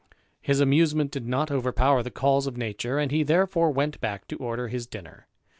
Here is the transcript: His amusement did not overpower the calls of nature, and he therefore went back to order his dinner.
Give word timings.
His 0.41 0.59
amusement 0.59 1.11
did 1.11 1.27
not 1.27 1.51
overpower 1.51 2.01
the 2.01 2.09
calls 2.09 2.47
of 2.47 2.57
nature, 2.57 2.97
and 2.97 3.11
he 3.11 3.21
therefore 3.21 3.69
went 3.69 4.01
back 4.01 4.27
to 4.29 4.37
order 4.37 4.67
his 4.67 4.87
dinner. 4.87 5.27